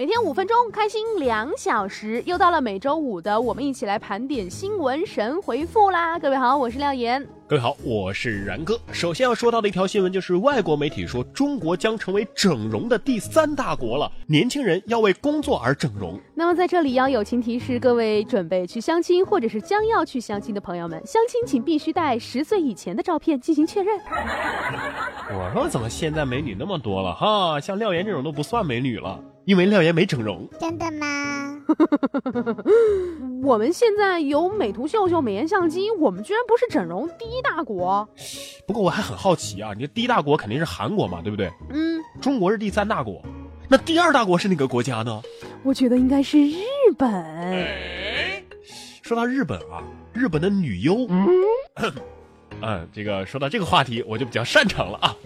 [0.00, 6.18] 每天五分钟，开心两小时，又到了每周五的我们一起来盘点新闻神回复啦！
[6.18, 7.22] 各位好，我是廖岩。
[7.46, 8.80] 各位好，我是然哥。
[8.92, 16.18] 首先要说到的一条新闻就是，外国媒体说中国将成为整容的第三大国了，年轻人要为工作而整容。
[16.34, 24.00] 那么在这里要友情提示各位准备去相亲或者是将要去相亲的朋友们，相亲请必须带十岁以前的照片进行确认。
[25.32, 27.60] 我说怎么现在美女那么多了哈？
[27.60, 30.48] 像廖岩这种都不算美女了，因为廖岩没整容。
[30.60, 31.58] 真的吗？
[33.42, 38.08] 我们现在有美图秀秀、美颜相机，我们居然不是整容第一大国。
[38.64, 41.50] 不过我还很好奇啊，你第一大国肯定是韩国嘛，对不对？
[41.70, 43.20] 嗯，中国是第三大国，
[43.68, 45.20] 那第二大国是哪个国家呢？
[45.64, 46.56] 我觉得应该是日
[46.96, 47.10] 本。
[49.02, 51.28] 说到日本啊，日本的女优，嗯，
[52.94, 55.16] 这个说到这个话题，我就比较擅长了啊。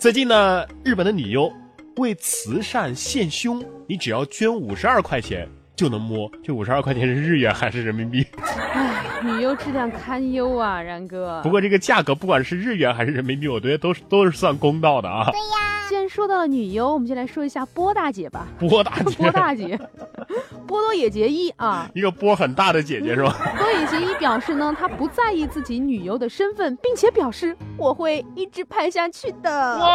[0.00, 1.52] 最近呢，日本的女优
[1.96, 5.48] 为慈善献胸，你只要捐五十二块钱。
[5.76, 8.26] 就能摸，这五十二块钱是日元还是人民币？
[8.74, 11.40] 哎，女优质量堪忧啊，然哥。
[11.42, 15.30] 不过这个价格不管是日元还是人民币，我觉得都是都是算公道的啊。
[15.30, 15.88] 对呀。
[15.88, 18.46] 既然说到了女优，我们就来说一下波大姐吧。
[18.58, 19.78] 波大姐，波大姐，
[20.68, 23.34] 波多野结衣啊，一个波很大的姐姐是吧？
[23.56, 29.78] 波多野结衣表示呢，她不在意自己女优的身份，并且表示我会一直拍下去的。
[29.78, 29.86] 哇，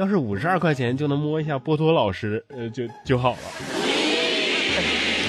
[0.00, 3.38] 要是五十二块钱就能摸一下波多老师，呃，就就好了。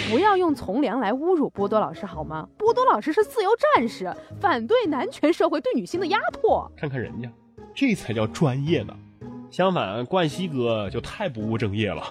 [0.10, 2.48] 不要用从良来侮辱波多老师好吗？
[2.58, 6.72] 波多老师是自由战士，反对男权社会对女性的压迫。
[6.78, 7.30] 看看人家，
[7.76, 8.96] 这才叫专业呢。
[9.50, 12.04] 相反，冠希哥就太不务正业了。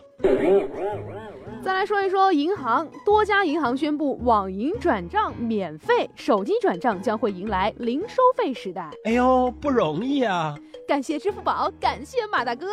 [1.63, 8.91] 再来说一说银行，多家银行宣布网银转账免费，手机转账将会迎来零收费时代。
[9.05, 10.57] 哎呦，不容易啊！
[10.89, 12.67] 感谢支付宝，感谢马大哥。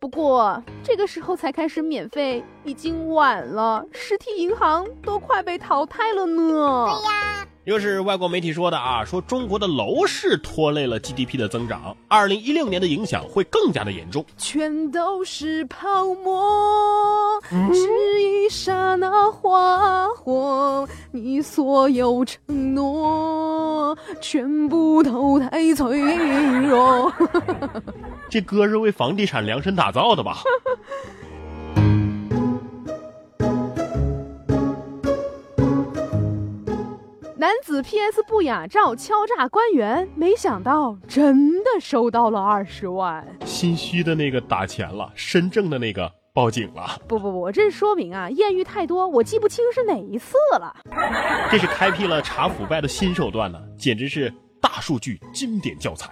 [0.00, 6.86] 不过这个时候才开始免费，已经晚了，实体银行都快被淘汰了呢。
[6.86, 14.24] 对呀，又是外国媒体说的啊，说中国的楼市拖累了 GDP 的增长，二零一六年的影响会更加的严重。
[14.38, 26.00] 全都是泡沫，只一刹那花火，你所有承诺全部都太脆
[26.68, 27.12] 弱。
[28.30, 30.38] 这歌是为房地产量身打造的吧？
[37.46, 43.24] 男子 PS 不雅照敲诈官员，没想到真的收到了二十万。
[43.44, 47.00] 心虚的那个打钱了，身正的那个报警了。
[47.06, 50.74] 不不不，这说明啊，艳遇太多，我记不清是哪一次了。
[51.48, 54.28] 这是开辟了查腐败的新手段呢，简直是
[54.60, 56.10] 大数据经典教材。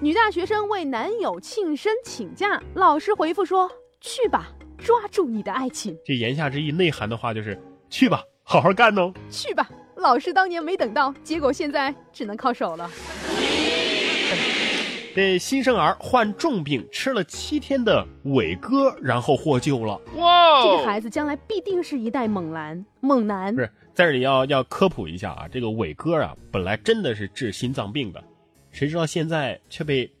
[0.00, 3.70] 女大学生为男友庆生请假，老师回复说
[4.02, 7.56] ：“去吧，抓住你的爱情。”这言下之意内涵的话就是
[7.88, 12.90] ：“去吧，好好干哦。”去吧，老师当年没等到，结果现在只能靠手了。
[15.14, 20.00] 这新生儿患重病，吃了七天的伟哥，然后获救了。
[20.16, 20.62] 哇！
[20.64, 22.84] 这个孩子将来必定是一代猛男。
[23.00, 28.22] 猛男不是在这里要要科普一下啊，这个伟哥啊，本来真的是治心脏病的。
[28.72, 30.12] 谁知道现在却被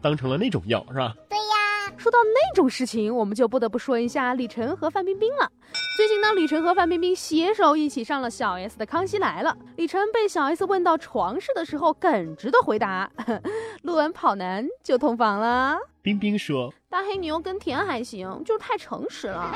[0.00, 1.12] 当成了那种药，是吧？
[1.28, 1.92] 对呀。
[1.96, 5.50] 说到那种事情，我们就不得不说一下李晨和范冰冰了。
[5.96, 9.56] 最近呢，李晨和范冰冰携手一起上了小 S 的《康熙来了》。
[9.76, 13.10] 李晨被小 S 问到床事的时候，耿直的回答
[13.82, 19.54] ：“录完跑男就同房了。”冰冰说：“大黑牛跟甜还行，就是太诚实了。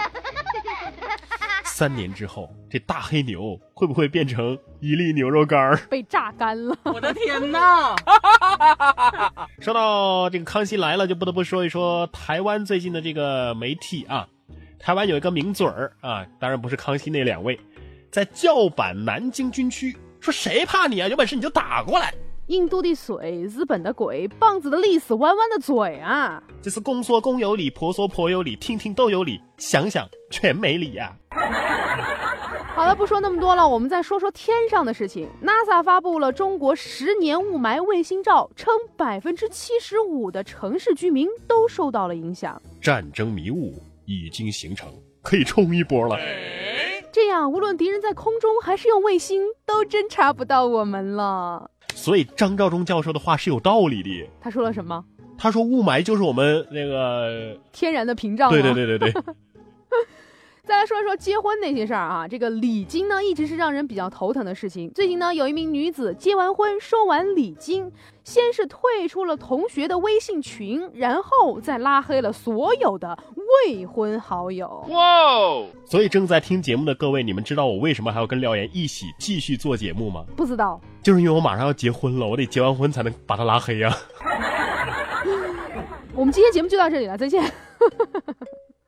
[1.62, 6.74] ”三年之后，这大黑牛会不会变成一粒牛肉干儿被榨干了？
[6.84, 7.94] 我的天哪！
[9.60, 14.26] 说到这个《康熙来了》，就不得不说一说台湾最近的这个媒体啊。
[14.82, 17.60] 台湾有一个名嘴儿啊，当然不是康熙那两位，
[18.10, 21.06] 在叫板南京军区，说谁怕你啊？
[21.06, 22.14] 有本事你就打过来。
[22.46, 26.42] 印度的水，日本的鬼，棒子的历史，弯弯的嘴啊！
[26.62, 31.14] 这是公说公有理，婆说婆有理，听听都有理，想想全没理呀。
[32.74, 35.28] 好了，不说那么多了，我们再说说天上的事情。
[35.44, 42.60] NASA 发布了中国十年雾霾卫星照，称百分之七十五的城市居民都受到了影响。
[42.80, 44.92] 战争迷雾已经形成，
[45.22, 46.18] 可以冲一波了。
[47.12, 51.70] 这样，无论敌人在空中还是用卫星，都侦察不到我们了。
[51.94, 54.28] 所以张召忠教授的话是有道理的。
[54.40, 55.04] 他说了什么？
[55.38, 58.50] 他说雾霾就是我们那个天然的屏障。
[58.50, 59.22] 对对对对对。
[60.70, 64.88] 再来说一说结婚那些事儿啊，这个礼金呢，一直是让人比较头疼的事情。
[64.92, 67.90] 最近呢，有一名女子结完婚收完礼金，
[68.22, 73.18] 先是退出了同学的微信群，然后再拉黑了所有的
[73.66, 74.68] 未婚好友。
[74.90, 75.66] 哇！
[75.84, 80.24] 所以正在听节目的各位，你们知道我为什么还要跟廖岩一起继续做节目吗？
[80.36, 83.92] 不知道，就是因为我马上要结婚了，我得结完婚才能把他拉黑呀。
[86.14, 87.42] 我们今天节目就到这里了，再见。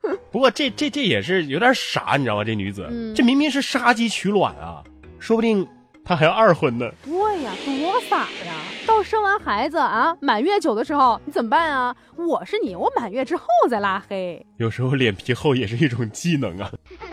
[0.30, 2.44] 不过这这这也是有点傻，你知道吗？
[2.44, 4.82] 这女子，嗯这明明是杀鸡取卵啊，
[5.18, 5.66] 说不定
[6.04, 6.90] 她还要二婚呢。
[7.04, 8.54] 对呀，多傻呀！
[8.84, 11.94] 到生完孩子啊，满月酒的时候，你怎么办啊？
[12.16, 14.44] 我是你，我满月之后再拉黑。
[14.56, 16.70] 有时候脸皮厚也是一种技能啊。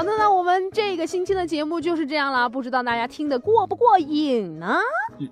[0.00, 4.78] 好的，那我们这个星期的节目就是这样了，不知道大家听得过不过瘾呢？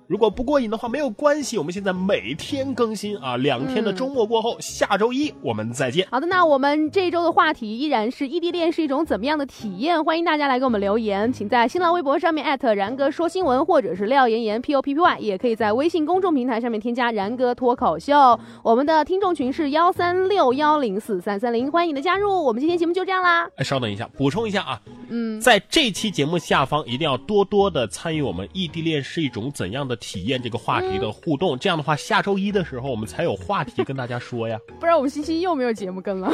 [0.05, 6.07] 如果不过瘾的话，没有关系，我们现在每天更新啊，两天的周末过后，下周一我们再见。
[6.11, 10.05] 好的，那我们这周的话题依然是异地恋是一种怎么样的体验？
[10.05, 18.39] 欢迎大家来给我们留言，请在新浪微博上面艾特然哥说新闻，或者是廖妍妍 P O P P Y，也可以在微信公众平台上面添加然哥脱口秀。
[18.61, 22.29] 我们的听众群是幺三六幺零四三三零，欢迎你的加入。
[22.43, 34.59] 我们今天节目就这样啦，哎，稍等一下，补充一下啊，嗯，在这期节目下方一定要多多的参与我们异地恋是一种怎样的体验这个话题的互动，这样的话下周一的时候我们才有话题跟大家说呀。
[34.79, 36.31] 不然我们星期一又没有节目跟了。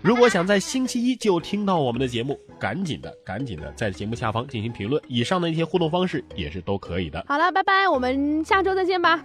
[0.00, 5.02] 如果想在星期一就听到我们的节目，赶紧的，赶紧的在节目下方进行评论。
[5.08, 7.24] 以上的一些互动方式也是都可以的。
[7.28, 9.24] 好了，拜拜，我们下周再见吧。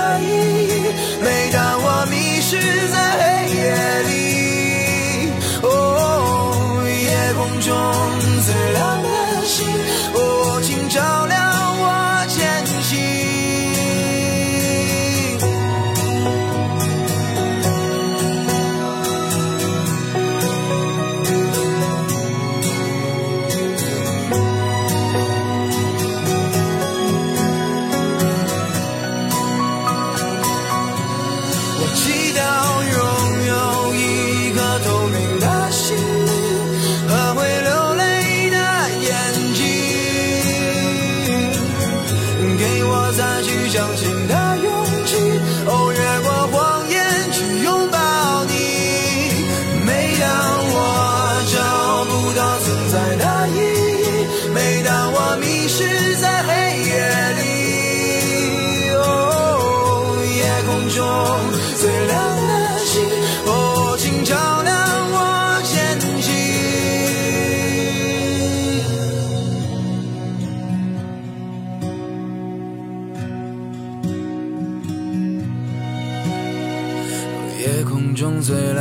[43.71, 44.40] 相信他。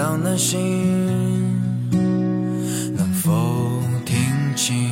[0.00, 0.56] 亮的心，
[2.96, 4.16] 能否听
[4.56, 4.88] 清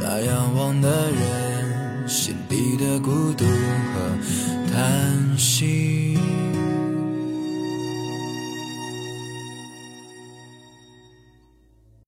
[0.00, 5.87] 那仰望的人心底的孤独和叹息？